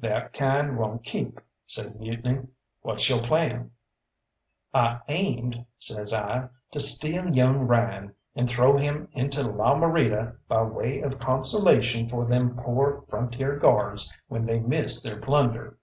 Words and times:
"That 0.00 0.34
kind 0.34 0.76
won't 0.76 1.02
keep," 1.04 1.40
says 1.66 1.94
Mutiny; 1.94 2.46
"what's 2.82 3.08
yo' 3.08 3.20
plan?" 3.22 3.70
"I 4.74 5.00
aimed," 5.08 5.64
says 5.78 6.12
I, 6.12 6.50
"to 6.72 6.78
steal 6.78 7.30
young 7.34 7.60
Ryan, 7.60 8.14
and 8.34 8.50
throw 8.50 8.76
him 8.76 9.08
into 9.12 9.42
La 9.42 9.74
Morita 9.76 10.36
by 10.46 10.60
way 10.64 11.00
of 11.00 11.18
consolation 11.18 12.06
for 12.06 12.26
them 12.26 12.54
poor 12.54 13.06
Frontier 13.08 13.56
Guards 13.58 14.12
when 14.26 14.44
they 14.44 14.60
miss 14.60 15.02
their 15.02 15.16
plunder." 15.18 15.78